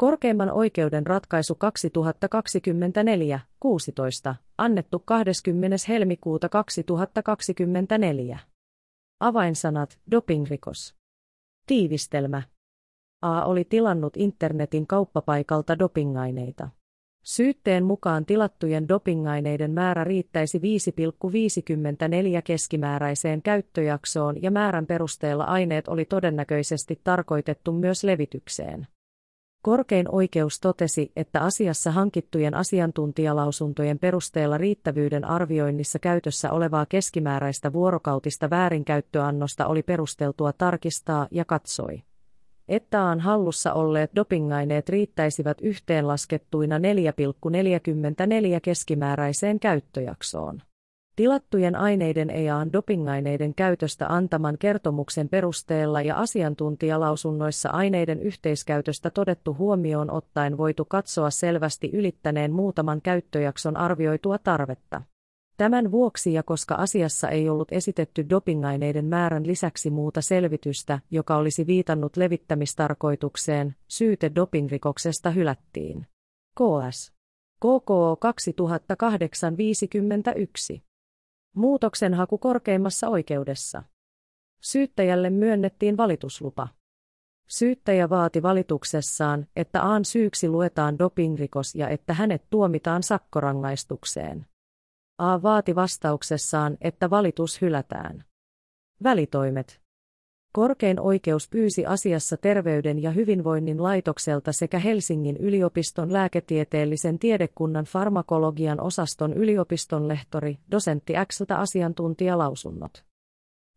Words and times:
Korkeimman 0.00 0.50
oikeuden 0.50 1.06
ratkaisu 1.06 1.58
2024-16, 4.30 4.34
annettu 4.58 5.02
20. 5.04 5.76
helmikuuta 5.88 6.48
2024. 6.48 8.38
Avainsanat, 9.20 9.98
dopingrikos. 10.10 10.94
Tiivistelmä. 11.66 12.42
A 13.22 13.44
oli 13.44 13.64
tilannut 13.64 14.16
internetin 14.16 14.86
kauppapaikalta 14.86 15.78
dopingaineita. 15.78 16.68
Syytteen 17.24 17.84
mukaan 17.84 18.26
tilattujen 18.26 18.88
dopingaineiden 18.88 19.70
määrä 19.70 20.04
riittäisi 20.04 20.58
5,54 20.58 20.62
keskimääräiseen 22.44 23.42
käyttöjaksoon 23.42 24.42
ja 24.42 24.50
määrän 24.50 24.86
perusteella 24.86 25.44
aineet 25.44 25.88
oli 25.88 26.04
todennäköisesti 26.04 27.00
tarkoitettu 27.04 27.72
myös 27.72 28.04
levitykseen. 28.04 28.86
Korkein 29.62 30.14
oikeus 30.14 30.60
totesi, 30.60 31.12
että 31.16 31.40
asiassa 31.40 31.90
hankittujen 31.90 32.54
asiantuntijalausuntojen 32.54 33.98
perusteella 33.98 34.58
riittävyyden 34.58 35.24
arvioinnissa 35.24 35.98
käytössä 35.98 36.52
olevaa 36.52 36.86
keskimääräistä 36.86 37.72
vuorokautista 37.72 38.50
väärinkäyttöannosta 38.50 39.66
oli 39.66 39.82
perusteltua 39.82 40.52
tarkistaa 40.52 41.28
ja 41.30 41.44
katsoi 41.44 42.02
että 42.70 43.02
aan 43.02 43.20
hallussa 43.20 43.72
olleet 43.72 44.10
dopingaineet 44.16 44.88
riittäisivät 44.88 45.58
yhteenlaskettuina 45.60 46.78
4,44 46.78 46.82
keskimääräiseen 48.62 49.60
käyttöjaksoon. 49.60 50.62
Tilattujen 51.20 51.76
aineiden 51.76 52.30
EAN 52.30 52.72
dopingaineiden 52.72 53.54
käytöstä 53.54 54.06
antaman 54.06 54.58
kertomuksen 54.58 55.28
perusteella 55.28 56.02
ja 56.02 56.16
asiantuntijalausunnoissa 56.16 57.70
aineiden 57.70 58.22
yhteiskäytöstä 58.22 59.10
todettu 59.10 59.54
huomioon 59.54 60.10
ottaen 60.10 60.58
voitu 60.58 60.84
katsoa 60.84 61.30
selvästi 61.30 61.90
ylittäneen 61.92 62.52
muutaman 62.52 63.02
käyttöjakson 63.02 63.76
arvioitua 63.76 64.38
tarvetta. 64.38 65.02
Tämän 65.56 65.90
vuoksi 65.90 66.32
ja 66.32 66.42
koska 66.42 66.74
asiassa 66.74 67.28
ei 67.28 67.48
ollut 67.48 67.72
esitetty 67.72 68.26
dopingaineiden 68.30 69.04
määrän 69.04 69.46
lisäksi 69.46 69.90
muuta 69.90 70.20
selvitystä, 70.20 71.00
joka 71.10 71.36
olisi 71.36 71.66
viitannut 71.66 72.16
levittämistarkoitukseen, 72.16 73.74
syyte 73.88 74.30
dopingrikoksesta 74.34 75.30
hylättiin. 75.30 76.06
KS. 76.54 77.12
KKO 77.58 78.18
2008-51. 80.76 80.89
Muutoksenhaku 81.56 82.38
korkeimmassa 82.38 83.08
oikeudessa. 83.08 83.82
Syyttäjälle 84.60 85.30
myönnettiin 85.30 85.96
valituslupa. 85.96 86.68
Syyttäjä 87.48 88.10
vaati 88.10 88.42
valituksessaan, 88.42 89.46
että 89.56 89.82
Aan 89.82 90.04
syyksi 90.04 90.48
luetaan 90.48 90.98
dopingrikos 90.98 91.74
ja 91.74 91.88
että 91.88 92.14
hänet 92.14 92.42
tuomitaan 92.50 93.02
sakkorangaistukseen. 93.02 94.46
A 95.18 95.42
vaati 95.42 95.74
vastauksessaan, 95.74 96.76
että 96.80 97.10
valitus 97.10 97.60
hylätään. 97.60 98.24
Välitoimet. 99.02 99.80
Korkein 100.52 101.00
oikeus 101.00 101.48
pyysi 101.48 101.86
asiassa 101.86 102.36
Terveyden 102.36 103.02
ja 103.02 103.10
hyvinvoinnin 103.10 103.82
laitokselta 103.82 104.52
sekä 104.52 104.78
Helsingin 104.78 105.36
yliopiston 105.36 106.12
lääketieteellisen 106.12 107.18
tiedekunnan 107.18 107.84
farmakologian 107.84 108.80
osaston 108.80 109.32
yliopiston 109.32 110.08
lehtori, 110.08 110.58
dosentti 110.70 111.12
Xltä 111.28 111.58
asiantuntijalausunnot. 111.58 113.04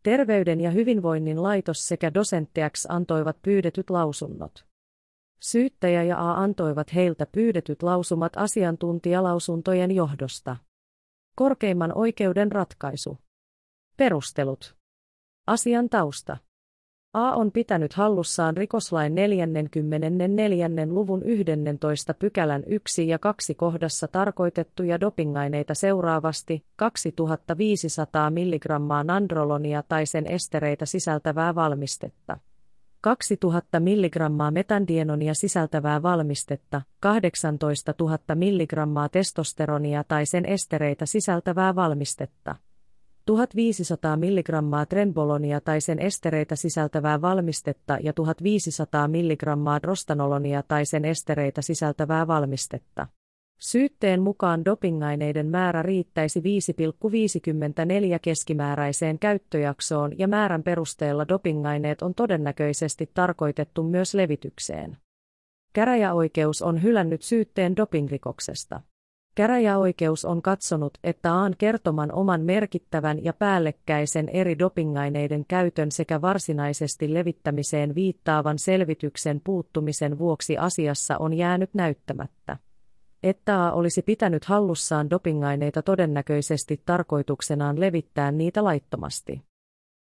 Terveyden 0.02 0.60
ja 0.60 0.70
hyvinvoinnin 0.70 1.42
laitos 1.42 1.88
sekä 1.88 2.14
dosentti 2.14 2.60
X 2.72 2.86
antoivat 2.88 3.36
pyydetyt 3.42 3.90
lausunnot. 3.90 4.64
Syyttäjä 5.40 6.02
ja 6.02 6.18
A 6.18 6.42
antoivat 6.42 6.94
heiltä 6.94 7.26
pyydetyt 7.26 7.82
lausumat 7.82 8.32
asiantuntijalausuntojen 8.36 9.90
johdosta. 9.90 10.56
Korkeimman 11.36 11.92
oikeuden 11.98 12.52
ratkaisu. 12.52 13.18
Perustelut. 13.96 14.76
Asian 15.46 15.88
tausta. 15.88 16.36
A 17.14 17.34
on 17.34 17.52
pitänyt 17.52 17.92
hallussaan 17.92 18.56
rikoslain 18.56 19.14
44. 19.14 20.70
luvun 20.86 21.22
11 21.22 22.14
pykälän 22.14 22.62
1 22.66 23.08
ja 23.08 23.18
2 23.18 23.54
kohdassa 23.54 24.08
tarkoitettuja 24.08 25.00
dopingaineita 25.00 25.74
seuraavasti 25.74 26.64
2500 26.76 28.30
mg 28.30 28.64
nandrolonia 29.04 29.82
tai 29.88 30.06
sen 30.06 30.26
estereitä 30.26 30.86
sisältävää 30.86 31.54
valmistetta. 31.54 32.38
2000 33.00 33.80
mg 33.80 34.16
metandienonia 34.50 35.34
sisältävää 35.34 36.02
valmistetta, 36.02 36.82
18 37.00 37.94
000 38.00 38.18
mg 38.34 38.72
testosteronia 39.12 40.04
tai 40.04 40.26
sen 40.26 40.44
estereitä 40.44 41.06
sisältävää 41.06 41.74
valmistetta. 41.74 42.56
1500 43.26 44.16
mg 44.16 44.48
trenbolonia 44.88 45.60
tai 45.60 45.80
sen 45.80 45.98
estereitä 45.98 46.56
sisältävää 46.56 47.20
valmistetta 47.20 47.98
ja 48.02 48.12
1500 48.12 49.08
mg 49.08 49.42
drostanolonia 49.82 50.62
tai 50.68 50.86
sen 50.86 51.04
estereitä 51.04 51.62
sisältävää 51.62 52.26
valmistetta. 52.26 53.06
Syytteen 53.58 54.22
mukaan 54.22 54.64
dopingaineiden 54.64 55.46
määrä 55.46 55.82
riittäisi 55.82 56.40
5,54 56.40 56.46
keskimääräiseen 58.22 59.18
käyttöjaksoon 59.18 60.18
ja 60.18 60.28
määrän 60.28 60.62
perusteella 60.62 61.28
dopingaineet 61.28 62.02
on 62.02 62.14
todennäköisesti 62.14 63.10
tarkoitettu 63.14 63.82
myös 63.82 64.14
levitykseen. 64.14 64.96
Käräjäoikeus 65.72 66.62
on 66.62 66.82
hylännyt 66.82 67.22
syytteen 67.22 67.76
dopingrikoksesta. 67.76 68.80
Käräjäoikeus 69.34 70.24
on 70.24 70.42
katsonut, 70.42 70.98
että 71.04 71.32
Aan 71.32 71.54
kertoman 71.58 72.12
oman 72.12 72.40
merkittävän 72.40 73.24
ja 73.24 73.32
päällekkäisen 73.32 74.28
eri 74.28 74.58
dopingaineiden 74.58 75.44
käytön 75.48 75.90
sekä 75.90 76.20
varsinaisesti 76.20 77.14
levittämiseen 77.14 77.94
viittaavan 77.94 78.58
selvityksen 78.58 79.40
puuttumisen 79.44 80.18
vuoksi 80.18 80.58
asiassa 80.58 81.18
on 81.18 81.34
jäänyt 81.34 81.70
näyttämättä 81.74 82.56
että 83.24 83.64
A 83.64 83.72
olisi 83.72 84.02
pitänyt 84.02 84.44
hallussaan 84.44 85.10
dopingaineita 85.10 85.82
todennäköisesti 85.82 86.82
tarkoituksenaan 86.86 87.80
levittää 87.80 88.32
niitä 88.32 88.64
laittomasti. 88.64 89.42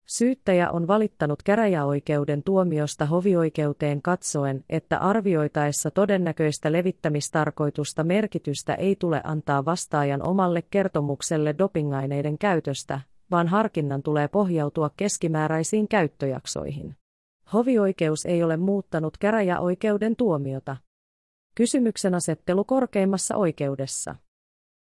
Syyttäjä 0.06 0.72
on 0.72 0.88
valittanut 0.88 1.44
käräjäoikeuden 1.44 2.44
tuomiosta 2.44 3.06
hovioikeuteen 3.06 4.02
katsoen, 4.02 4.64
että 4.70 4.98
arvioitaessa 4.98 5.92
todennäköistä 5.92 6.72
levittämistarkoitusta 6.72 8.04
merkitystä 8.04 8.74
ei 8.74 8.96
tule 8.96 9.22
antaa 9.24 9.66
vastaajan 9.66 10.28
omalle 10.28 10.62
kertomukselle 10.62 11.56
dopingaineiden 11.58 12.38
käytöstä, 12.38 13.02
vaan 13.32 13.48
harkinnan 13.48 14.04
tulee 14.04 14.28
pohjautua 14.28 14.90
keskimääräisiin 14.98 15.88
käyttöjaksoihin. 15.88 16.96
Hovioikeus 17.54 18.26
ei 18.26 18.44
ole 18.44 18.58
muuttanut 18.58 19.18
käräjäoikeuden 19.18 20.16
tuomiota. 20.16 20.78
Kysymyksen 21.56 22.16
asettelu 22.16 22.64
korkeimmassa 22.64 23.36
oikeudessa. 23.36 24.16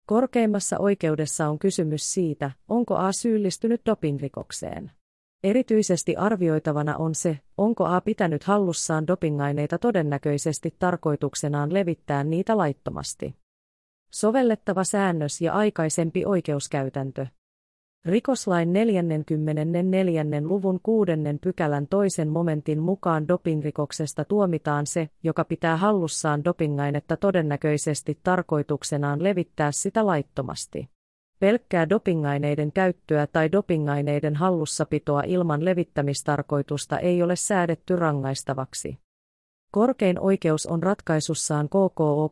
Korkeimmassa 0.05 0.77
oikeudessa 0.79 1.49
on 1.49 1.59
kysymys 1.59 2.13
siitä, 2.13 2.51
onko 2.69 2.95
A 2.95 3.11
syyllistynyt 3.11 3.81
dopingrikokseen. 3.85 4.91
Erityisesti 5.45 6.15
arvioitavana 6.15 6.97
on 6.97 7.15
se, 7.15 7.39
onko 7.57 7.85
A 7.85 8.01
pitänyt 8.01 8.43
hallussaan 8.43 9.07
dopingaineita 9.07 9.77
todennäköisesti 9.77 10.75
tarkoituksenaan 10.79 11.73
levittää 11.73 12.23
niitä 12.23 12.57
laittomasti. 12.57 13.35
Sovellettava 14.11 14.83
säännös 14.83 15.41
ja 15.41 15.53
aikaisempi 15.53 16.25
oikeuskäytäntö. 16.25 17.27
Rikoslain 18.05 18.73
44. 18.73 20.25
luvun 20.41 20.79
kuudennen 20.83 21.39
pykälän 21.39 21.87
toisen 21.87 22.29
momentin 22.29 22.79
mukaan 22.79 23.27
dopingrikoksesta 23.27 24.25
tuomitaan 24.25 24.87
se, 24.87 25.09
joka 25.23 25.45
pitää 25.45 25.77
hallussaan 25.77 26.43
dopingainetta 26.43 27.17
todennäköisesti 27.17 28.19
tarkoituksenaan 28.23 29.23
levittää 29.23 29.71
sitä 29.71 30.05
laittomasti. 30.05 30.94
Pelkkää 31.39 31.89
dopingaineiden 31.89 32.71
käyttöä 32.71 33.27
tai 33.27 33.51
dopingaineiden 33.51 34.35
hallussapitoa 34.35 35.21
ilman 35.25 35.65
levittämistarkoitusta 35.65 36.99
ei 36.99 37.23
ole 37.23 37.35
säädetty 37.35 37.95
rangaistavaksi. 37.95 38.97
Korkein 39.71 40.19
oikeus 40.19 40.65
on 40.65 40.83
ratkaisussaan 40.83 41.67
KKO 41.69 42.31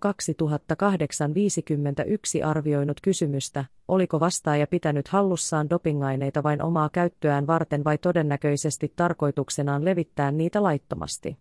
2008-51 2.44 2.46
arvioinut 2.46 3.02
kysymystä, 3.02 3.66
oliko 3.88 4.20
vastaaja 4.20 4.68
pitänyt 4.68 5.08
hallussaan 5.08 5.70
dopingaineita 5.70 6.44
vain 6.44 6.62
omaa 6.62 6.90
käyttöään 6.90 7.48
varten 7.48 7.84
vai 7.84 7.98
todennäköisesti 7.98 8.94
tarkoituksenaan 8.96 9.86
levittää 9.86 10.32
niitä 10.32 10.64
laittomasti. 10.64 11.38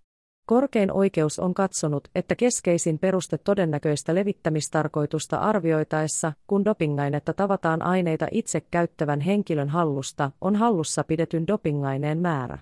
Korkein 0.47 0.93
oikeus 0.93 1.39
on 1.39 1.55
katsonut, 1.55 2.09
että 2.15 2.35
keskeisin 2.35 2.99
peruste 2.99 3.39
todennäköistä 3.39 4.15
levittämistarkoitusta 4.15 5.37
arvioitaessa, 5.37 6.33
kun 6.47 6.65
dopingainetta 6.65 7.33
tavataan 7.33 7.83
aineita 7.83 8.27
itse 8.31 8.61
käyttävän 8.61 9.21
henkilön 9.21 9.69
hallusta, 9.69 10.31
on 10.41 10.57
hallussa 10.57 11.05
pidetyn 11.05 11.47
dopingaineen 11.47 12.19
määrä. 12.19 12.59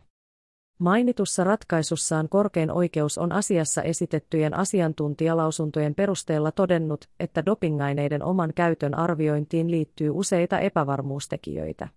Mainitussa 0.79 1.45
ratkaisussaan 1.45 2.29
korkein 2.29 2.71
oikeus 2.71 3.19
on 3.19 3.33
asiassa 3.33 3.83
esitettyjen 3.83 4.55
asiantuntijalausuntojen 4.55 5.95
perusteella 5.95 6.53
todennut, 6.53 7.05
että 7.21 7.47
dopingaineiden 7.47 8.23
oman 8.23 8.53
käytön 8.55 8.95
arviointiin 8.95 9.71
liittyy 9.71 10.11
useita 10.11 10.59
epävarmuustekijöitä. 10.59 11.89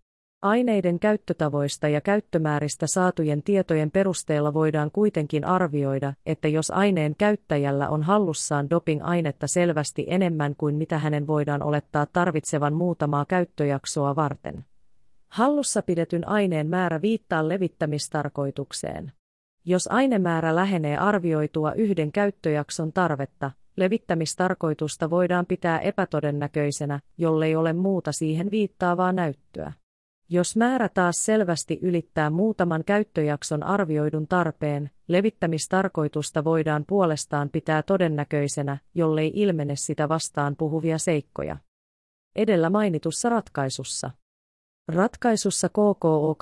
Aineiden 0.44 1.00
käyttötavoista 1.00 1.88
ja 1.88 2.02
käyttömääristä 2.02 2.88
saatujen 2.88 3.44
tietojen 3.44 3.92
perusteella 3.92 4.54
voidaan 4.54 4.92
kuitenkin 4.92 5.46
arvioida, 5.46 6.14
että 6.26 6.48
jos 6.48 6.72
aineen 6.72 7.16
käyttäjällä 7.16 7.90
on 7.90 8.04
hallussaan 8.04 8.70
doping-ainetta 8.70 9.48
selvästi 9.48 10.06
enemmän 10.10 10.56
kuin 10.56 10.76
mitä 10.76 10.98
hänen 10.98 11.28
voidaan 11.28 11.64
olettaa 11.64 12.06
tarvitsevan 12.06 12.74
muutamaa 12.74 13.26
käyttöjaksoa 13.26 14.16
varten. 14.16 14.66
Hallussa 15.30 15.82
pidetyn 15.82 16.28
aineen 16.28 16.68
määrä 16.68 17.02
viittaa 17.02 17.50
levittämistarkoitukseen. 17.50 19.12
Jos 19.66 19.88
ainemäärä 19.92 20.56
lähenee 20.56 20.98
arvioitua 20.98 21.74
yhden 21.74 22.12
käyttöjakson 22.12 22.94
tarvetta, 22.94 23.52
levittämistarkoitusta 23.78 25.10
voidaan 25.10 25.46
pitää 25.46 25.80
epätodennäköisenä, 25.80 27.00
jollei 27.18 27.56
ole 27.56 27.74
muuta 27.74 28.12
siihen 28.12 28.52
viittaavaa 28.52 29.12
näyttöä. 29.12 29.74
Jos 30.30 30.56
määrä 30.56 30.90
taas 30.90 31.16
selvästi 31.26 31.80
ylittää 31.82 32.30
muutaman 32.30 32.84
käyttöjakson 32.84 33.64
arvioidun 33.64 34.28
tarpeen, 34.28 34.92
levittämistarkoitusta 35.08 36.44
voidaan 36.44 36.86
puolestaan 36.88 37.50
pitää 37.50 37.84
todennäköisenä, 37.84 38.78
jollei 38.96 39.32
ilmene 39.36 39.76
sitä 39.76 40.10
vastaan 40.10 40.56
puhuvia 40.56 40.98
seikkoja. 40.98 41.58
Edellä 42.36 42.70
mainitussa 42.70 43.30
ratkaisussa 43.30 44.12
Ratkaisussa 44.88 45.70
KKO 45.70 46.36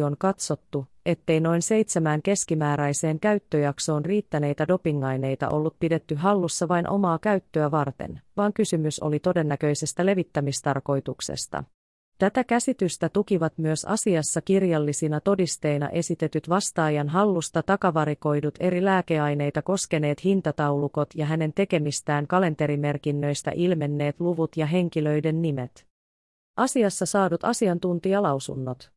2008-51 0.00 0.04
on 0.04 0.16
katsottu, 0.18 0.86
ettei 1.06 1.40
noin 1.40 1.62
seitsemään 1.62 2.22
keskimääräiseen 2.22 3.20
käyttöjaksoon 3.20 4.04
riittäneitä 4.04 4.68
dopingaineita 4.68 5.48
ollut 5.48 5.76
pidetty 5.80 6.14
hallussa 6.14 6.68
vain 6.68 6.88
omaa 6.90 7.18
käyttöä 7.18 7.70
varten, 7.70 8.20
vaan 8.36 8.52
kysymys 8.52 9.00
oli 9.00 9.18
todennäköisestä 9.18 10.06
levittämistarkoituksesta. 10.06 11.64
Tätä 12.22 12.44
käsitystä 12.44 13.08
tukivat 13.08 13.58
myös 13.58 13.84
asiassa 13.84 14.40
kirjallisina 14.40 15.20
todisteina 15.20 15.88
esitetyt 15.88 16.48
vastaajan 16.48 17.08
hallusta 17.08 17.62
takavarikoidut 17.62 18.54
eri 18.60 18.84
lääkeaineita 18.84 19.62
koskeneet 19.62 20.24
hintataulukot 20.24 21.08
ja 21.14 21.26
hänen 21.26 21.52
tekemistään 21.52 22.26
kalenterimerkinnöistä 22.26 23.52
ilmenneet 23.54 24.20
luvut 24.20 24.56
ja 24.56 24.66
henkilöiden 24.66 25.42
nimet. 25.42 25.86
Asiassa 26.56 27.06
saadut 27.06 27.44
asiantuntijalausunnot. 27.44 28.90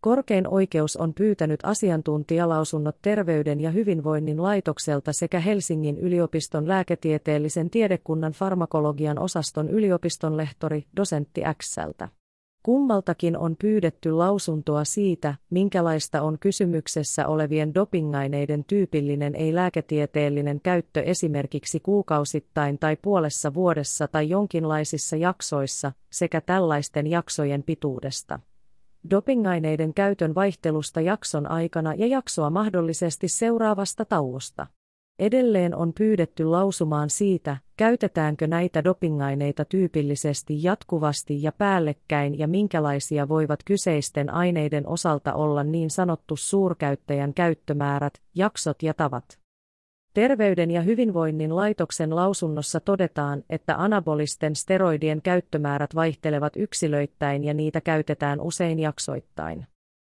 Korkein 0.00 0.48
oikeus 0.48 0.96
on 0.96 1.14
pyytänyt 1.14 1.60
asiantuntijalausunnot 1.62 2.96
Terveyden 3.02 3.60
ja 3.60 3.70
hyvinvoinnin 3.70 4.42
laitokselta 4.42 5.12
sekä 5.12 5.40
Helsingin 5.40 5.98
yliopiston 5.98 6.68
lääketieteellisen 6.68 7.70
tiedekunnan 7.70 8.32
farmakologian 8.32 9.18
osaston 9.18 9.68
yliopistonlehtori 9.68 10.84
dosentti 10.96 11.42
Xltä. 11.62 12.08
Kummaltakin 12.62 13.38
on 13.38 13.56
pyydetty 13.56 14.12
lausuntoa 14.12 14.84
siitä, 14.84 15.34
minkälaista 15.50 16.22
on 16.22 16.38
kysymyksessä 16.38 17.26
olevien 17.26 17.74
dopingaineiden 17.74 18.64
tyypillinen 18.64 19.34
ei-lääketieteellinen 19.34 20.60
käyttö 20.60 21.02
esimerkiksi 21.02 21.80
kuukausittain 21.80 22.78
tai 22.78 22.96
puolessa 22.96 23.54
vuodessa 23.54 24.08
tai 24.08 24.28
jonkinlaisissa 24.28 25.16
jaksoissa, 25.16 25.92
sekä 26.10 26.40
tällaisten 26.40 27.06
jaksojen 27.06 27.62
pituudesta. 27.62 28.40
Dopingaineiden 29.10 29.94
käytön 29.94 30.34
vaihtelusta 30.34 31.00
jakson 31.00 31.50
aikana 31.50 31.94
ja 31.94 32.06
jaksoa 32.06 32.50
mahdollisesti 32.50 33.28
seuraavasta 33.28 34.04
tauosta. 34.04 34.66
Edelleen 35.20 35.74
on 35.74 35.92
pyydetty 35.92 36.44
lausumaan 36.44 37.10
siitä, 37.10 37.56
käytetäänkö 37.76 38.46
näitä 38.46 38.84
dopingaineita 38.84 39.64
tyypillisesti 39.64 40.62
jatkuvasti 40.62 41.42
ja 41.42 41.52
päällekkäin 41.52 42.38
ja 42.38 42.48
minkälaisia 42.48 43.28
voivat 43.28 43.60
kyseisten 43.64 44.30
aineiden 44.30 44.86
osalta 44.86 45.34
olla 45.34 45.64
niin 45.64 45.90
sanottu 45.90 46.36
suurkäyttäjän 46.36 47.34
käyttömäärät, 47.34 48.12
jaksot 48.34 48.82
ja 48.82 48.94
tavat. 48.94 49.38
Terveyden 50.14 50.70
ja 50.70 50.82
hyvinvoinnin 50.82 51.56
laitoksen 51.56 52.16
lausunnossa 52.16 52.80
todetaan, 52.80 53.44
että 53.50 53.74
anabolisten 53.76 54.56
steroidien 54.56 55.22
käyttömäärät 55.22 55.94
vaihtelevat 55.94 56.52
yksilöittäin 56.56 57.44
ja 57.44 57.54
niitä 57.54 57.80
käytetään 57.80 58.40
usein 58.40 58.78
jaksoittain. 58.78 59.66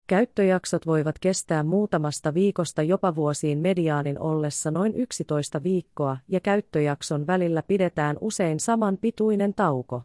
Käyttöjaksot 0.09 0.85
voivat 0.87 1.19
kestää 1.19 1.63
muutamasta 1.63 2.33
viikosta 2.33 2.83
jopa 2.83 3.15
vuosiin 3.15 3.59
mediaanin 3.59 4.19
ollessa 4.19 4.71
noin 4.71 4.95
11 4.95 5.63
viikkoa 5.63 6.17
ja 6.27 6.39
käyttöjakson 6.39 7.27
välillä 7.27 7.63
pidetään 7.63 8.17
usein 8.21 8.59
saman 8.59 8.97
pituinen 8.97 9.53
tauko. 9.53 10.03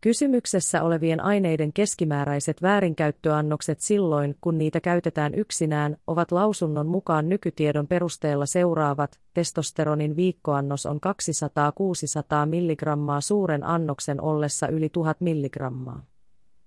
Kysymyksessä 0.00 0.82
olevien 0.82 1.20
aineiden 1.20 1.72
keskimääräiset 1.72 2.62
väärinkäyttöannokset 2.62 3.80
silloin, 3.80 4.36
kun 4.40 4.58
niitä 4.58 4.80
käytetään 4.80 5.34
yksinään, 5.34 5.96
ovat 6.06 6.32
lausunnon 6.32 6.86
mukaan 6.86 7.28
nykytiedon 7.28 7.86
perusteella 7.86 8.46
seuraavat. 8.46 9.20
Testosteronin 9.34 10.16
viikkoannos 10.16 10.86
on 10.86 10.96
200-600 10.96 11.00
mg 12.46 13.10
suuren 13.20 13.64
annoksen 13.64 14.20
ollessa 14.20 14.68
yli 14.68 14.88
1000 14.88 15.20
mg 15.20 16.09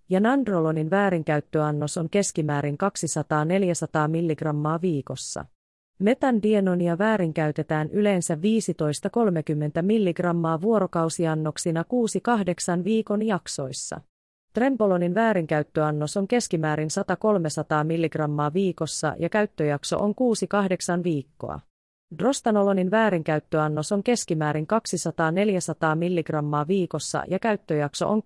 ja 0.09 0.19
nandrolonin 0.19 0.89
väärinkäyttöannos 0.89 1.97
on 1.97 2.09
keskimäärin 2.09 2.77
200-400 2.83 4.07
mg 4.07 4.81
viikossa. 4.81 5.45
Metandienonia 5.99 6.97
väärinkäytetään 6.97 7.89
yleensä 7.89 8.35
15-30 8.35 8.37
mg 9.81 10.19
vuorokausiannoksina 10.61 11.83
6-8 12.79 12.83
viikon 12.83 13.25
jaksoissa. 13.25 14.01
Trembolonin 14.53 15.15
väärinkäyttöannos 15.15 16.17
on 16.17 16.27
keskimäärin 16.27 16.89
100-300 16.89 17.83
mg 17.83 18.53
viikossa 18.53 19.15
ja 19.19 19.29
käyttöjakso 19.29 19.99
on 19.99 20.11
6-8 20.99 21.03
viikkoa. 21.03 21.59
Drostanolonin 22.19 22.91
väärinkäyttöannos 22.91 23.91
on 23.91 24.03
keskimäärin 24.03 24.67
200-400 24.67 25.95
mg 25.95 26.67
viikossa 26.67 27.23
ja 27.27 27.39
käyttöjakso 27.39 28.09
on 28.09 28.21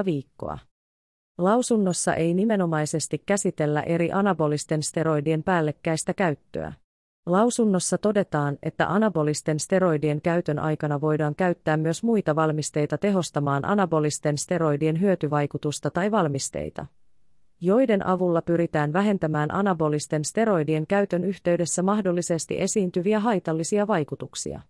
6-12 0.00 0.04
viikkoa. 0.04 0.58
Lausunnossa 1.38 2.14
ei 2.14 2.34
nimenomaisesti 2.34 3.22
käsitellä 3.26 3.82
eri 3.82 4.12
anabolisten 4.12 4.82
steroidien 4.82 5.42
päällekkäistä 5.42 6.14
käyttöä. 6.14 6.72
Lausunnossa 7.26 7.98
todetaan, 7.98 8.58
että 8.62 8.86
anabolisten 8.88 9.60
steroidien 9.60 10.20
käytön 10.20 10.58
aikana 10.58 11.00
voidaan 11.00 11.34
käyttää 11.34 11.76
myös 11.76 12.02
muita 12.02 12.36
valmisteita 12.36 12.98
tehostamaan 12.98 13.64
anabolisten 13.64 14.38
steroidien 14.38 15.00
hyötyvaikutusta 15.00 15.90
tai 15.90 16.10
valmisteita, 16.10 16.86
joiden 17.60 18.06
avulla 18.06 18.42
pyritään 18.42 18.92
vähentämään 18.92 19.54
anabolisten 19.54 20.24
steroidien 20.24 20.86
käytön 20.86 21.24
yhteydessä 21.24 21.82
mahdollisesti 21.82 22.60
esiintyviä 22.60 23.20
haitallisia 23.20 23.86
vaikutuksia. 23.86 24.60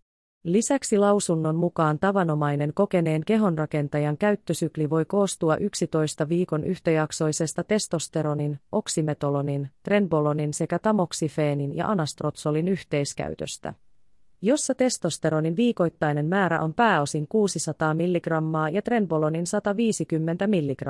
Lisäksi 0.45 0.99
lausunnon 0.99 1.57
mukaan 1.57 1.99
tavanomainen 1.99 2.75
kokeneen 2.75 3.23
kehonrakentajan 3.27 4.19
käyttösykli 4.19 4.91
voi 4.91 5.05
koostua 5.05 5.57
11 5.57 6.29
viikon 6.29 6.65
yhtäjaksoisesta 6.65 7.65
testosteronin, 7.65 8.61
oksimetolonin, 8.73 9.71
trenbolonin 9.83 10.55
sekä 10.55 10.79
tamoksifeenin 10.79 11.77
ja 11.77 11.89
anastrotsolin 11.89 12.69
yhteiskäytöstä 12.69 13.75
jossa 14.43 14.75
testosteronin 14.75 15.57
viikoittainen 15.57 16.27
määrä 16.27 16.61
on 16.61 16.75
pääosin 16.75 17.27
600 17.29 17.95
mg 17.95 18.27
ja 18.73 18.83
trenbolonin 18.83 19.47
150 19.47 20.47
mg. 20.47 20.83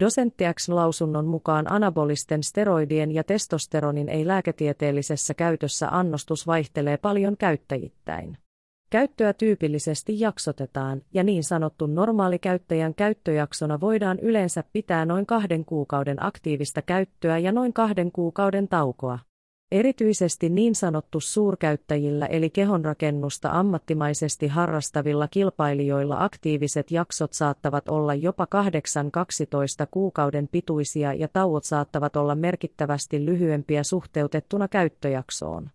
Dosentti 0.00 0.44
X-lausunnon 0.54 1.26
mukaan 1.26 1.72
anabolisten 1.72 2.42
steroidien 2.42 3.14
ja 3.14 3.24
testosteronin 3.24 4.08
ei-lääketieteellisessä 4.08 5.34
käytössä 5.34 5.88
annostus 5.88 6.46
vaihtelee 6.46 6.96
paljon 6.96 7.36
käyttäjittäin. 7.36 8.38
Käyttöä 8.90 9.32
tyypillisesti 9.32 10.20
jaksotetaan, 10.20 11.02
ja 11.14 11.22
niin 11.22 11.44
sanottu 11.44 11.86
normaalikäyttäjän 11.86 12.94
käyttöjaksona 12.94 13.80
voidaan 13.80 14.18
yleensä 14.18 14.64
pitää 14.72 15.04
noin 15.04 15.26
kahden 15.26 15.64
kuukauden 15.64 16.24
aktiivista 16.24 16.82
käyttöä 16.82 17.38
ja 17.38 17.52
noin 17.52 17.72
kahden 17.72 18.12
kuukauden 18.12 18.68
taukoa. 18.68 19.18
Erityisesti 19.72 20.48
niin 20.48 20.74
sanottu 20.74 21.20
suurkäyttäjillä 21.20 22.26
eli 22.26 22.50
kehonrakennusta 22.50 23.50
ammattimaisesti 23.52 24.48
harrastavilla 24.48 25.28
kilpailijoilla 25.28 26.24
aktiiviset 26.24 26.90
jaksot 26.90 27.32
saattavat 27.32 27.88
olla 27.88 28.14
jopa 28.14 28.46
8-12 29.84 29.86
kuukauden 29.90 30.48
pituisia 30.48 31.14
ja 31.14 31.28
tauot 31.28 31.64
saattavat 31.64 32.16
olla 32.16 32.34
merkittävästi 32.34 33.26
lyhyempiä 33.26 33.82
suhteutettuna 33.82 34.68
käyttöjaksoon. 34.68 35.70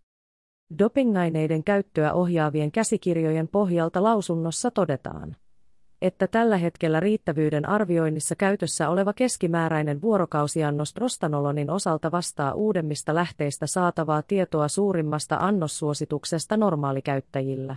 Dopingaineiden 0.79 1.63
käyttöä 1.63 2.13
ohjaavien 2.13 2.71
käsikirjojen 2.71 3.47
pohjalta 3.47 4.03
lausunnossa 4.03 4.71
todetaan 4.71 5.35
että 6.03 6.27
tällä 6.27 6.57
hetkellä 6.57 7.00
riittävyyden 7.00 7.69
arvioinnissa 7.69 8.36
käytössä 8.36 8.89
oleva 8.89 9.13
keskimääräinen 9.13 10.01
vuorokausiannos 10.01 10.93
prostanolonin 10.93 11.69
osalta 11.69 12.12
vastaa 12.12 12.53
uudemmista 12.53 13.15
lähteistä 13.15 13.67
saatavaa 13.67 14.22
tietoa 14.22 14.67
suurimmasta 14.67 15.38
annossuosituksesta 15.39 16.57
normaalikäyttäjillä. 16.57 17.75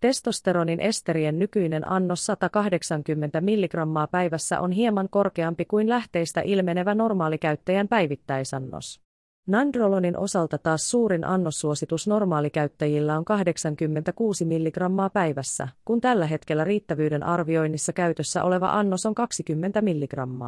Testosteronin 0.00 0.80
esterien 0.80 1.38
nykyinen 1.38 1.90
annos 1.90 2.26
180 2.26 3.40
mg 3.40 4.10
päivässä 4.10 4.60
on 4.60 4.72
hieman 4.72 5.08
korkeampi 5.10 5.64
kuin 5.64 5.88
lähteistä 5.88 6.40
ilmenevä 6.40 6.94
normaalikäyttäjän 6.94 7.88
päivittäisannos. 7.88 9.01
Nandrolonin 9.46 10.18
osalta 10.18 10.58
taas 10.58 10.90
suurin 10.90 11.24
annossuositus 11.24 12.08
normaalikäyttäjillä 12.08 13.18
on 13.18 13.24
86 13.24 14.44
mg 14.44 15.12
päivässä, 15.12 15.68
kun 15.84 16.00
tällä 16.00 16.26
hetkellä 16.26 16.64
riittävyyden 16.64 17.22
arvioinnissa 17.22 17.92
käytössä 17.92 18.44
oleva 18.44 18.70
annos 18.70 19.06
on 19.06 19.14
20 19.14 19.82
mg. 19.82 20.42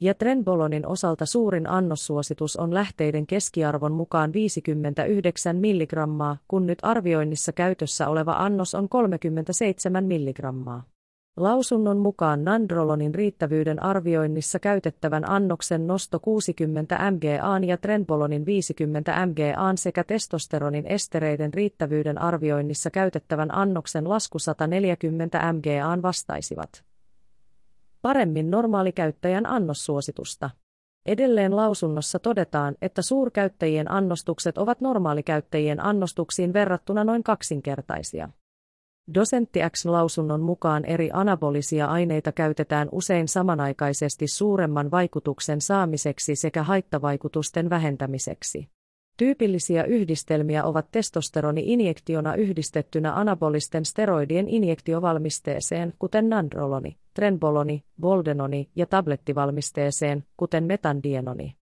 Ja 0.00 0.14
Trenbolonin 0.14 0.86
osalta 0.86 1.26
suurin 1.26 1.68
annossuositus 1.68 2.56
on 2.56 2.74
lähteiden 2.74 3.26
keskiarvon 3.26 3.92
mukaan 3.92 4.32
59 4.32 5.56
mg, 5.56 5.92
kun 6.48 6.66
nyt 6.66 6.78
arvioinnissa 6.82 7.52
käytössä 7.52 8.08
oleva 8.08 8.32
annos 8.32 8.74
on 8.74 8.88
37 8.88 10.04
mg. 10.04 10.68
Lausunnon 11.38 11.98
mukaan 11.98 12.44
nandrolonin 12.44 13.14
riittävyyden 13.14 13.82
arvioinnissa 13.82 14.58
käytettävän 14.58 15.30
annoksen 15.30 15.86
nosto 15.86 16.20
60 16.20 16.98
mga 17.10 17.66
ja 17.66 17.76
trenbolonin 17.76 18.46
50 18.46 19.26
mga 19.26 19.76
sekä 19.76 20.04
testosteronin 20.04 20.86
estereiden 20.86 21.54
riittävyyden 21.54 22.22
arvioinnissa 22.22 22.90
käytettävän 22.90 23.54
annoksen 23.54 24.08
lasku 24.08 24.38
140 24.38 25.52
mga 25.52 26.02
vastaisivat 26.02 26.84
paremmin 28.02 28.50
normaalikäyttäjän 28.50 29.46
annossuositusta. 29.46 30.50
Edelleen 31.06 31.56
lausunnossa 31.56 32.18
todetaan, 32.18 32.74
että 32.82 33.02
suurkäyttäjien 33.02 33.90
annostukset 33.90 34.58
ovat 34.58 34.80
normaalikäyttäjien 34.80 35.84
annostuksiin 35.84 36.52
verrattuna 36.52 37.04
noin 37.04 37.22
kaksinkertaisia. 37.22 38.28
Dosentti 39.14 39.60
X-lausunnon 39.70 40.40
mukaan 40.40 40.84
eri 40.84 41.10
anabolisia 41.12 41.86
aineita 41.86 42.32
käytetään 42.32 42.88
usein 42.92 43.28
samanaikaisesti 43.28 44.26
suuremman 44.26 44.90
vaikutuksen 44.90 45.60
saamiseksi 45.60 46.36
sekä 46.36 46.62
haittavaikutusten 46.62 47.70
vähentämiseksi. 47.70 48.68
Tyypillisiä 49.16 49.84
yhdistelmiä 49.84 50.64
ovat 50.64 50.88
testosteroni-injektiona 50.90 52.34
yhdistettynä 52.34 53.14
anabolisten 53.14 53.84
steroidien 53.84 54.48
injektiovalmisteeseen, 54.48 55.92
kuten 55.98 56.28
nandroloni, 56.28 56.96
trenboloni, 57.14 57.84
boldenoni 58.00 58.70
ja 58.76 58.86
tablettivalmisteeseen, 58.86 60.24
kuten 60.36 60.64
metandienoni. 60.64 61.57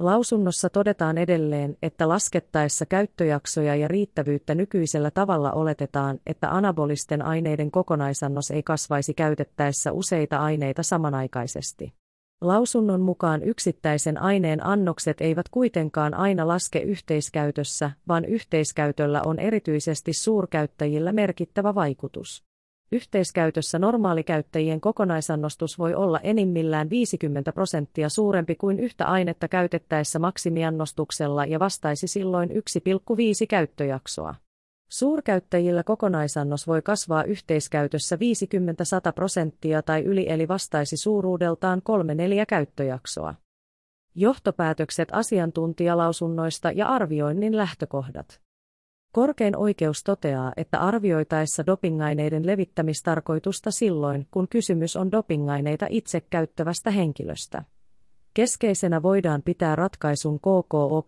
Lausunnossa 0.00 0.70
todetaan 0.70 1.18
edelleen, 1.18 1.76
että 1.82 2.08
laskettaessa 2.08 2.86
käyttöjaksoja 2.86 3.76
ja 3.76 3.88
riittävyyttä 3.88 4.54
nykyisellä 4.54 5.10
tavalla 5.10 5.52
oletetaan, 5.52 6.20
että 6.26 6.50
anabolisten 6.50 7.22
aineiden 7.22 7.70
kokonaisannos 7.70 8.50
ei 8.50 8.62
kasvaisi 8.62 9.14
käytettäessä 9.14 9.92
useita 9.92 10.38
aineita 10.38 10.82
samanaikaisesti. 10.82 11.92
Lausunnon 12.40 13.00
mukaan 13.00 13.42
yksittäisen 13.42 14.22
aineen 14.22 14.66
annokset 14.66 15.20
eivät 15.20 15.48
kuitenkaan 15.48 16.14
aina 16.14 16.48
laske 16.48 16.78
yhteiskäytössä, 16.78 17.90
vaan 18.08 18.24
yhteiskäytöllä 18.24 19.22
on 19.26 19.38
erityisesti 19.38 20.12
suurkäyttäjillä 20.12 21.12
merkittävä 21.12 21.74
vaikutus. 21.74 22.49
Yhteiskäytössä 22.92 23.78
normaalikäyttäjien 23.78 24.80
kokonaisannostus 24.80 25.78
voi 25.78 25.94
olla 25.94 26.20
enimmillään 26.20 26.90
50 26.90 27.52
prosenttia 27.52 28.08
suurempi 28.08 28.54
kuin 28.54 28.80
yhtä 28.80 29.06
ainetta 29.06 29.48
käytettäessä 29.48 30.18
maksimiannostuksella 30.18 31.46
ja 31.46 31.58
vastaisi 31.58 32.06
silloin 32.06 32.50
1,5 32.50 32.56
käyttöjaksoa. 33.48 34.34
Suurkäyttäjillä 34.90 35.82
kokonaisannos 35.82 36.66
voi 36.66 36.82
kasvaa 36.82 37.24
yhteiskäytössä 37.24 38.16
50-100 38.16 38.18
prosenttia 39.14 39.82
tai 39.82 40.02
yli 40.02 40.28
eli 40.28 40.48
vastaisi 40.48 40.96
suuruudeltaan 40.96 41.78
3-4 41.78 41.82
käyttöjaksoa. 42.48 43.34
Johtopäätökset 44.14 45.08
asiantuntijalausunnoista 45.12 46.72
ja 46.72 46.86
arvioinnin 46.86 47.56
lähtökohdat. 47.56 48.40
Korkein 49.12 49.56
oikeus 49.56 50.04
toteaa, 50.04 50.52
että 50.56 50.80
arvioitaessa 50.80 51.66
dopingaineiden 51.66 52.46
levittämistarkoitusta 52.46 53.70
silloin, 53.70 54.26
kun 54.30 54.48
kysymys 54.48 54.96
on 54.96 55.12
dopingaineita 55.12 55.86
itse 55.88 56.20
käyttävästä 56.20 56.90
henkilöstä. 56.90 57.64
Keskeisenä 58.34 59.02
voidaan 59.02 59.42
pitää 59.42 59.76
ratkaisun 59.76 60.38
KKO 60.38 61.04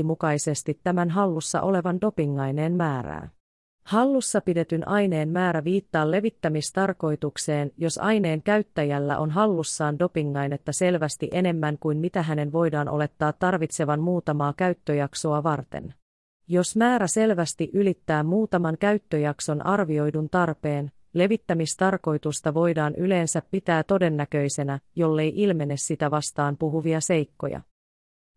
2008-51 0.00 0.04
mukaisesti 0.04 0.80
tämän 0.84 1.10
hallussa 1.10 1.60
olevan 1.60 2.00
dopingaineen 2.00 2.76
määrää. 2.76 3.28
Hallussa 3.84 4.40
pidetyn 4.40 4.88
aineen 4.88 5.28
määrä 5.28 5.64
viittaa 5.64 6.10
levittämistarkoitukseen, 6.10 7.70
jos 7.76 7.98
aineen 7.98 8.42
käyttäjällä 8.42 9.18
on 9.18 9.30
hallussaan 9.30 9.98
dopingainetta 9.98 10.72
selvästi 10.72 11.28
enemmän 11.32 11.78
kuin 11.78 11.98
mitä 11.98 12.22
hänen 12.22 12.52
voidaan 12.52 12.88
olettaa 12.88 13.32
tarvitsevan 13.32 14.00
muutamaa 14.00 14.52
käyttöjaksoa 14.56 15.42
varten. 15.42 15.94
Jos 16.48 16.76
määrä 16.76 17.06
selvästi 17.06 17.70
ylittää 17.72 18.22
muutaman 18.22 18.78
käyttöjakson 18.78 19.66
arvioidun 19.66 20.28
tarpeen, 20.30 20.92
levittämistarkoitusta 21.14 22.54
voidaan 22.54 22.94
yleensä 22.94 23.42
pitää 23.50 23.82
todennäköisenä, 23.82 24.78
jollei 24.96 25.32
ilmene 25.36 25.76
sitä 25.76 26.10
vastaan 26.10 26.56
puhuvia 26.56 27.00
seikkoja. 27.00 27.60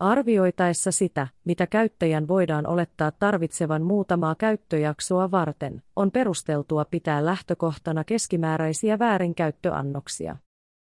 Arvioitaessa 0.05 0.91
sitä, 0.91 1.27
mitä 1.45 1.67
käyttäjän 1.67 2.27
voidaan 2.27 2.67
olettaa 2.67 3.11
tarvitsevan 3.11 3.81
muutamaa 3.81 4.35
käyttöjaksoa 4.35 5.31
varten, 5.31 5.83
on 5.95 6.11
perusteltua 6.11 6.85
pitää 6.85 7.25
lähtökohtana 7.25 8.03
keskimääräisiä 8.03 8.99
väärinkäyttöannoksia. 8.99 10.37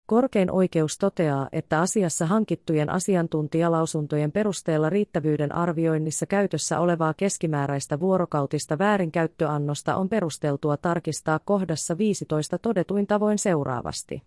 Korkein 0.06 0.50
oikeus 0.50 0.98
toteaa, 0.98 1.48
että 1.52 1.80
asiassa 1.80 2.26
hankittujen 2.26 2.90
asiantuntijalausuntojen 2.90 4.32
perusteella 4.32 4.90
riittävyyden 4.90 5.54
arvioinnissa 5.54 6.26
käytössä 6.26 6.80
olevaa 6.80 7.14
keskimääräistä 7.14 8.00
vuorokautista 8.00 8.78
väärinkäyttöannosta 8.78 9.96
on 9.96 10.08
perusteltua 10.08 10.76
tarkistaa 10.76 11.38
kohdassa 11.44 11.98
15 11.98 12.58
todetuin 12.58 13.06
tavoin 13.06 13.38
seuraavasti. 13.38 14.22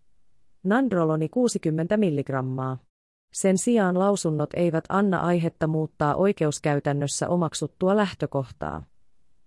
Nandroloni 0.64 1.30
60 1.30 1.98
mg. 1.98 2.30
Sen 3.34 3.58
sijaan 3.58 4.00
lausunnot 4.00 4.50
eivät 4.54 4.84
anna 4.90 5.20
aihetta 5.20 5.68
muuttaa 5.68 6.16
oikeuskäytännössä 6.16 7.30
omaksuttua 7.30 7.96
lähtökohtaa 7.96 8.84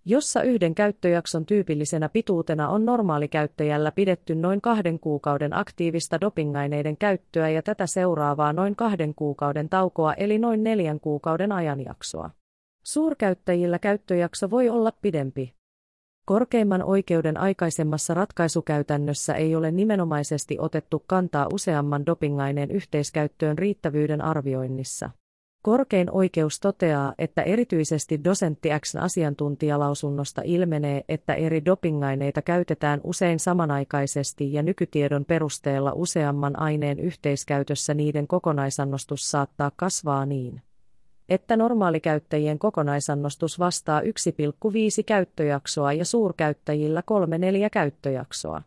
jossa 0.05 0.43
yhden 0.43 0.75
käyttöjakson 0.75 1.47
tyypillisenä 1.47 2.09
pituutena 2.09 2.69
on 2.69 2.87
normaalikäyttäjällä 2.87 3.93
pidetty 3.93 4.35
noin 4.35 4.61
kahden 4.61 5.01
kuukauden 5.01 5.57
aktiivista 5.57 6.21
dopingaineiden 6.21 6.97
käyttöä 6.97 7.49
ja 7.49 7.63
tätä 7.63 7.87
seuraavaa 7.87 8.53
noin 8.53 8.77
kahden 8.77 9.15
kuukauden 9.15 9.69
taukoa 9.69 10.15
eli 10.15 10.39
noin 10.39 10.65
neljän 10.65 11.01
kuukauden 11.01 11.53
ajanjaksoa. 11.53 12.31
Suurkäyttäjillä 12.85 13.79
käyttöjakso 13.79 14.51
voi 14.51 14.69
olla 14.69 14.93
pidempi. 15.03 15.55
Korkeimman 16.31 16.83
oikeuden 16.83 17.37
aikaisemmassa 17.37 18.15
ratkaisukäytännössä 18.15 19.35
ei 19.35 19.57
ole 19.57 19.71
nimenomaisesti 19.71 20.57
otettu 20.61 21.05
kantaa 21.07 21.47
useamman 21.53 22.07
dopingaineen 22.07 22.71
yhteiskäyttöön 22.71 23.59
riittävyyden 23.59 24.23
arvioinnissa. 24.23 25.11
Korkein 25.63 26.11
oikeus 26.11 26.61
toteaa, 26.61 27.15
että 27.19 27.43
erityisesti 27.43 28.25
dosentti 28.25 28.69
X 28.81 28.97
asiantuntijalausunnosta 28.97 30.43
ilmenee, 30.45 31.05
että 31.09 31.35
eri 31.35 31.65
dopingaineita 31.65 32.43
käytetään 32.43 33.01
usein 33.05 33.39
samanaikaisesti 33.39 34.53
ja 34.53 34.63
nykytiedon 34.63 35.25
perusteella 35.25 35.93
useamman 35.93 36.61
aineen 36.61 37.01
yhteiskäytössä 37.01 37.95
niiden 37.95 38.27
kokonaisannostus 38.27 39.31
saattaa 39.31 39.71
kasvaa 39.77 40.27
niin, 40.27 40.63
että 41.31 41.57
normaalikäyttäjien 41.57 42.59
kokonaisannostus 42.59 43.59
vastaa 43.59 44.01
1,5 44.01 44.07
käyttöjaksoa 45.07 45.93
ja 45.93 46.05
suurkäyttäjillä 46.05 47.03
3-4 47.67 47.71
käyttöjaksoa. 47.73 48.63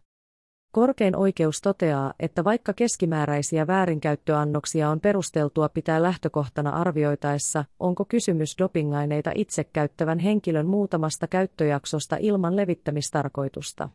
Korkein 0.71 1.15
oikeus 1.15 1.61
toteaa, 1.61 2.13
että 2.19 2.43
vaikka 2.43 2.73
keskimääräisiä 2.73 3.67
väärinkäyttöannoksia 3.67 4.89
on 4.89 4.99
perusteltua 4.99 5.69
pitää 5.69 6.03
lähtökohtana 6.03 6.69
arvioitaessa, 6.69 7.65
onko 7.79 8.05
kysymys 8.05 8.55
dopingaineita 8.59 9.31
itse 9.35 9.63
käyttävän 9.63 10.19
henkilön 10.19 10.67
muutamasta 10.67 11.27
käyttöjaksosta 11.27 12.17
ilman 12.19 12.55
levittämistarkoitusta. 12.55 13.89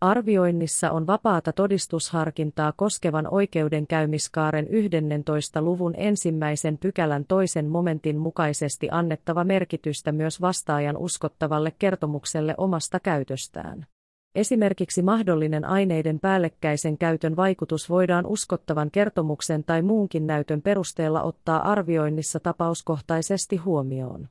Arvioinnissa 0.00 0.90
on 0.90 1.06
vapaata 1.06 1.52
todistusharkintaa 1.52 2.72
koskevan 2.76 3.28
oikeudenkäymiskaaren 3.30 4.66
11. 4.68 5.62
luvun 5.62 5.94
ensimmäisen 5.96 6.78
pykälän 6.78 7.24
toisen 7.24 7.66
momentin 7.66 8.18
mukaisesti 8.18 8.88
annettava 8.90 9.44
merkitystä 9.44 10.12
myös 10.12 10.40
vastaajan 10.40 10.96
uskottavalle 10.96 11.72
kertomukselle 11.78 12.54
omasta 12.58 13.00
käytöstään. 13.00 13.86
Esimerkiksi 14.34 15.02
mahdollinen 15.02 15.64
aineiden 15.64 16.20
päällekkäisen 16.20 16.98
käytön 16.98 17.36
vaikutus 17.36 17.90
voidaan 17.90 18.26
uskottavan 18.26 18.90
kertomuksen 18.90 19.64
tai 19.64 19.82
muunkin 19.82 20.26
näytön 20.26 20.62
perusteella 20.62 21.22
ottaa 21.22 21.70
arvioinnissa 21.70 22.40
tapauskohtaisesti 22.40 23.56
huomioon. 23.56 24.28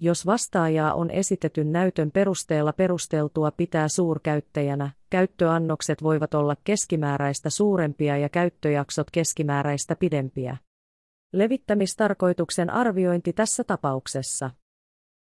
Jos 0.00 0.26
vastaajaa 0.26 0.94
on 0.94 1.10
esitetyn 1.10 1.72
näytön 1.72 2.10
perusteella 2.10 2.72
perusteltua 2.72 3.50
pitää 3.50 3.88
suurkäyttäjänä, 3.88 4.90
käyttöannokset 5.10 6.02
voivat 6.02 6.34
olla 6.34 6.56
keskimääräistä 6.64 7.50
suurempia 7.50 8.16
ja 8.16 8.28
käyttöjaksot 8.28 9.10
keskimääräistä 9.10 9.96
pidempiä. 9.96 10.56
Levittämistarkoituksen 11.32 12.70
arviointi 12.70 13.32
tässä 13.32 13.64
tapauksessa. 13.64 14.50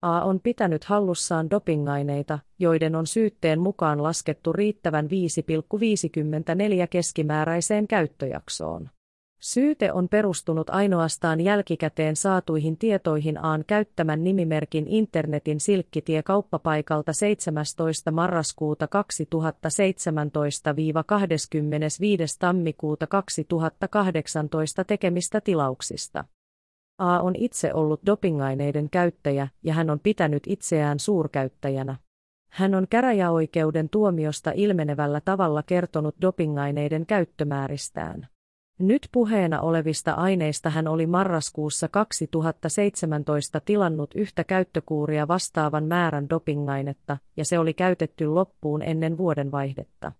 A 0.01 0.21
on 0.21 0.39
pitänyt 0.39 0.83
hallussaan 0.83 1.49
dopingaineita, 1.49 2.39
joiden 2.59 2.95
on 2.95 3.07
syytteen 3.07 3.59
mukaan 3.59 4.03
laskettu 4.03 4.53
riittävän 4.53 5.05
5,54 5.05 5.11
keskimääräiseen 6.89 7.87
käyttöjaksoon. 7.87 8.89
Syyte 9.39 9.93
on 9.93 10.09
perustunut 10.09 10.69
ainoastaan 10.69 11.41
jälkikäteen 11.41 12.15
saatuihin 12.15 12.77
tietoihin 12.77 13.45
Aan 13.45 13.63
käyttämän 13.67 14.23
nimimerkin 14.23 14.87
internetin 14.87 15.59
silkkitie 15.59 16.23
kauppapaikalta 16.23 17.13
17. 17.13 18.11
marraskuuta 18.11 18.85
2017-25. 18.85 18.89
tammikuuta 22.39 23.07
2018 23.07 24.83
tekemistä 24.83 25.41
tilauksista. 25.41 26.25
A 26.97 27.19
on 27.19 27.35
itse 27.35 27.73
ollut 27.73 28.05
dopingaineiden 28.05 28.89
käyttäjä 28.89 29.47
ja 29.63 29.73
hän 29.73 29.89
on 29.89 29.99
pitänyt 29.99 30.43
itseään 30.47 30.99
suurkäyttäjänä. 30.99 31.95
Hän 32.51 32.75
on 32.75 32.87
käräjäoikeuden 32.89 33.89
tuomiosta 33.89 34.51
ilmenevällä 34.55 35.21
tavalla 35.21 35.63
kertonut 35.63 36.15
dopingaineiden 36.21 37.05
käyttömääristään. 37.05 38.27
Nyt 38.79 39.09
puheena 39.11 39.61
olevista 39.61 40.11
aineista 40.11 40.69
hän 40.69 40.87
oli 40.87 41.07
marraskuussa 41.07 41.87
2017 41.87 43.59
tilannut 43.59 44.15
yhtä 44.15 44.43
käyttökuuria 44.43 45.27
vastaavan 45.27 45.83
määrän 45.83 46.29
dopingainetta, 46.29 47.17
ja 47.37 47.45
se 47.45 47.59
oli 47.59 47.73
käytetty 47.73 48.27
loppuun 48.27 48.81
ennen 48.81 49.17
vuodenvaihdetta. 49.17 50.11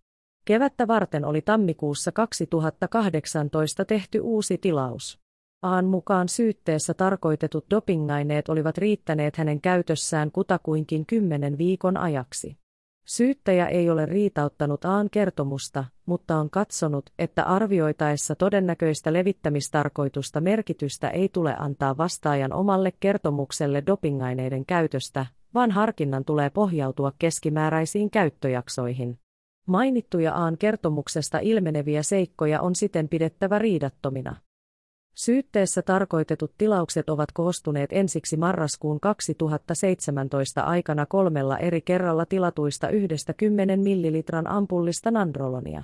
Kevättä 0.46 0.88
varten 0.88 1.26
oli 1.26 1.42
tammikuussa 1.42 2.12
2018 2.12 3.86
tehty 3.86 4.20
uusi 4.20 4.58
tilaus. 4.58 5.20
Aan 5.62 5.86
mukaan 5.86 6.30
syytteessä 6.30 6.94
tarkoitetut 6.94 7.66
dopingaineet 7.70 8.50
olivat 8.50 8.78
riittäneet 8.78 9.36
hänen 9.36 9.62
käytössään 9.62 10.32
kutakuinkin 10.32 11.06
kymmenen 11.06 11.58
viikon 11.58 11.98
ajaksi. 11.98 12.58
Syyttäjä 13.10 13.68
ei 13.68 13.90
ole 13.90 14.06
riitauttanut 14.06 14.86
Aan 14.86 15.10
kertomusta, 15.10 15.86
mutta 16.06 16.36
on 16.36 16.50
katsonut, 16.50 17.10
että 17.20 17.44
arvioitaessa 17.44 18.36
todennäköistä 18.36 19.14
levittämistarkoitusta 19.14 20.42
merkitystä 20.42 21.10
ei 21.10 21.30
tule 21.30 21.56
antaa 21.60 21.98
vastaajan 21.98 22.54
omalle 22.54 22.94
kertomukselle 23.00 23.84
dopingaineiden 23.88 24.66
käytöstä, 24.66 25.26
vaan 25.54 25.72
harkinnan 25.72 26.26
tulee 26.26 26.50
pohjautua 26.50 27.12
keskimääräisiin 27.20 28.12
käyttöjaksoihin. 28.12 29.20
Mainittuja 29.66 30.34
Aan 30.34 30.58
kertomuksesta 30.58 31.40
ilmeneviä 31.40 32.04
seikkoja 32.04 32.62
on 32.62 32.76
siten 32.76 33.10
pidettävä 33.10 33.60
riidattomina. 33.60 34.36
Syytteessä 35.16 35.82
tarkoitetut 35.82 36.52
tilaukset 36.58 37.10
ovat 37.10 37.32
koostuneet 37.32 37.90
ensiksi 37.94 38.38
marraskuun 38.38 39.00
2017 39.00 40.62
aikana 40.62 41.06
kolmella 41.06 41.58
eri 41.58 41.82
kerralla 41.82 42.26
tilatuista 42.26 42.90
yhdestä 42.90 43.34
10 43.34 43.80
millilitran 43.80 44.48
ampullista 44.48 45.12
nandrolonia. 45.12 45.84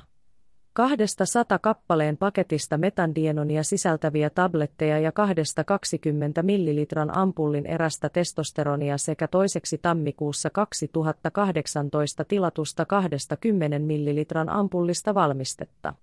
Kahdesta 0.73 1.25
sata 1.25 1.59
kappaleen 1.59 2.17
paketista 2.17 2.77
metandienonia 2.77 3.63
sisältäviä 3.63 4.29
tabletteja 4.29 4.99
ja 4.99 5.11
kahdesta 5.11 5.63
20 5.63 6.43
millilitran 6.43 7.17
ampullin 7.17 7.65
erästä 7.65 8.09
testosteronia 8.09 8.97
sekä 8.97 9.27
toiseksi 9.27 9.77
tammikuussa 9.77 10.49
2018 10.49 12.23
tilatusta 12.25 12.85
20 12.85 13.79
millilitran 13.79 14.49
ampullista 14.49 15.13
valmistetta 15.13 15.93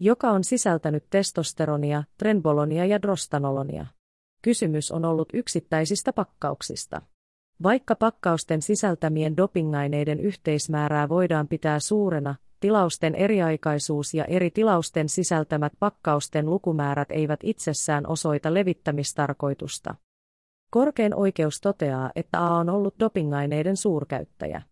joka 0.00 0.30
on 0.30 0.44
sisältänyt 0.44 1.04
testosteronia, 1.10 2.04
trenbolonia 2.18 2.84
ja 2.84 3.02
drostanolonia. 3.02 3.86
Kysymys 4.42 4.90
on 4.90 5.04
ollut 5.04 5.28
yksittäisistä 5.32 6.12
pakkauksista. 6.12 7.02
Vaikka 7.62 7.94
pakkausten 7.94 8.62
sisältämien 8.62 9.36
dopingaineiden 9.36 10.20
yhteismäärää 10.20 11.08
voidaan 11.08 11.48
pitää 11.48 11.80
suurena, 11.80 12.34
tilausten 12.60 13.14
eriaikaisuus 13.14 14.14
ja 14.14 14.24
eri 14.24 14.50
tilausten 14.50 15.08
sisältämät 15.08 15.72
pakkausten 15.78 16.50
lukumäärät 16.50 17.10
eivät 17.10 17.40
itsessään 17.42 18.06
osoita 18.06 18.54
levittämistarkoitusta. 18.54 19.94
Korkein 20.70 21.14
oikeus 21.14 21.60
toteaa, 21.60 22.10
että 22.16 22.46
A 22.46 22.54
on 22.54 22.70
ollut 22.70 22.94
dopingaineiden 23.00 23.76
suurkäyttäjä. 23.76 24.62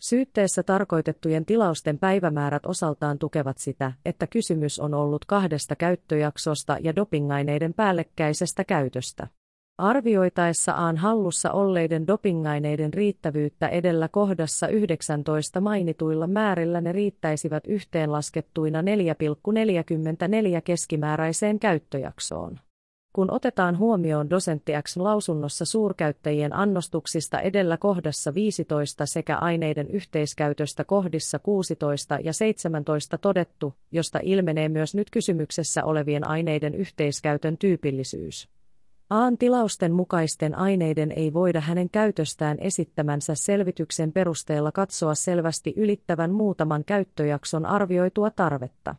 Syytteessä 0.00 0.62
tarkoitettujen 0.62 1.46
tilausten 1.46 1.98
päivämäärät 1.98 2.66
osaltaan 2.66 3.18
tukevat 3.18 3.58
sitä, 3.58 3.92
että 4.04 4.26
kysymys 4.26 4.78
on 4.78 4.94
ollut 4.94 5.24
kahdesta 5.24 5.76
käyttöjaksosta 5.76 6.76
ja 6.80 6.96
dopingaineiden 6.96 7.74
päällekkäisestä 7.74 8.64
käytöstä. 8.64 9.26
Arvioitaessa 9.78 10.72
aan 10.72 10.96
hallussa 10.96 11.52
olleiden 11.52 12.06
dopingaineiden 12.06 12.94
riittävyyttä 12.94 13.68
edellä 13.68 14.08
kohdassa 14.08 14.68
19 14.68 15.60
mainituilla 15.60 16.26
määrillä 16.26 16.80
ne 16.80 16.92
riittäisivät 16.92 17.66
yhteenlaskettuina 17.66 18.82
4,44 18.82 18.86
keskimääräiseen 20.64 21.58
käyttöjaksoon. 21.58 22.58
Kun 23.12 23.30
otetaan 23.30 23.78
huomioon 23.78 24.30
dosentti 24.30 24.72
X 24.82 24.96
lausunnossa 24.96 25.64
suurkäyttäjien 25.64 26.52
annostuksista 26.52 27.40
edellä 27.40 27.76
kohdassa 27.76 28.34
15 28.34 29.06
sekä 29.06 29.36
aineiden 29.36 29.90
yhteiskäytöstä 29.90 30.84
kohdissa 30.84 31.38
16 31.38 32.18
ja 32.24 32.32
17 32.32 33.18
todettu, 33.18 33.74
josta 33.92 34.20
ilmenee 34.22 34.68
myös 34.68 34.94
nyt 34.94 35.10
kysymyksessä 35.10 35.84
olevien 35.84 36.28
aineiden 36.28 36.74
yhteiskäytön 36.74 37.58
tyypillisyys. 37.58 38.48
Aan 39.10 39.38
tilausten 39.38 39.92
mukaisten 39.92 40.54
aineiden 40.58 41.12
ei 41.12 41.32
voida 41.32 41.60
hänen 41.60 41.90
käytöstään 41.90 42.58
esittämänsä 42.60 43.34
selvityksen 43.34 44.12
perusteella 44.12 44.72
katsoa 44.72 45.14
selvästi 45.14 45.74
ylittävän 45.76 46.30
muutaman 46.30 46.84
käyttöjakson 46.84 47.66
arvioitua 47.66 48.30
tarvetta. 48.30 48.94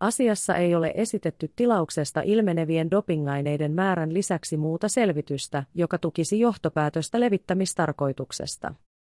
Asiassa 0.00 0.56
ei 0.56 0.74
ole 0.74 0.92
esitetty 0.94 1.52
tilauksesta 1.56 2.20
ilmenevien 2.20 2.90
dopingaineiden 2.90 3.72
määrän 3.72 4.14
lisäksi 4.14 4.56
muuta 4.56 4.88
selvitystä, 4.88 5.64
joka 5.74 5.98
tukisi 5.98 6.40
johtopäätöstä 6.40 7.20
levittämistarkoituksesta. 7.20 8.74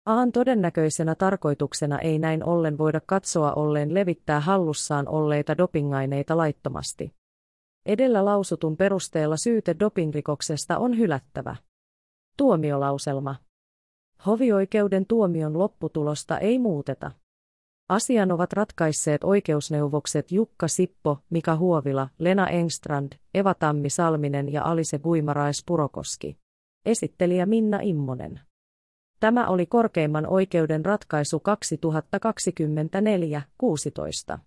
Aan 0.07 0.33
todennäköisenä 0.33 1.15
tarkoituksena 1.15 1.99
ei 1.99 2.19
näin 2.19 2.45
ollen 2.45 2.79
voida 2.79 3.01
katsoa 3.07 3.53
olleen 3.53 3.95
levittää 3.95 4.41
hallussaan 4.41 5.09
olleita 5.09 5.59
dopingaineita 5.59 6.37
laittomasti. 6.37 7.15
Edellä 7.87 8.25
lausutun 8.25 8.77
perusteella 8.77 9.37
syyte 9.37 9.77
dopingrikoksesta 9.81 10.79
on 10.79 10.99
hylättävä. 10.99 11.57
Tuomiolauselma. 12.37 13.37
Hovioikeuden 14.27 15.07
tuomion 15.07 15.59
lopputulosta 15.59 16.39
ei 16.39 16.59
muuteta. 16.59 17.11
Asian 17.91 18.33
ovat 18.33 18.53
ratkaisseet 18.53 19.25
oikeusneuvokset 19.25 20.33
Jukka 20.33 20.69
Sippo, 20.69 21.19
Mika 21.31 21.57
Huovila, 21.57 22.09
Lena 22.19 22.49
Engstrand, 22.49 23.13
Eva 23.35 23.55
Tammi 23.55 23.91
Salminen 23.91 24.53
ja 24.53 24.63
Alise 24.65 24.99
Guimarais 24.99 25.63
Purokoski. 25.67 26.37
Esittelijä 26.87 27.47
Minna 27.47 27.79
Immonen. 27.83 28.41
Tämä 29.21 29.49
oli 29.49 29.67
korkeimman 29.67 30.27
oikeuden 30.27 30.85
ratkaisu 30.85 31.43
2024-16. 34.35 34.39